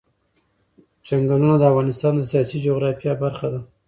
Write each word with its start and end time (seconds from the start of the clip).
چنګلونه 1.05 1.55
د 1.57 1.63
افغانستان 1.71 2.13
د 2.15 2.21
سیاسي 2.31 2.57
جغرافیه 2.65 3.13
برخه 3.23 3.47
ده. 3.53 3.59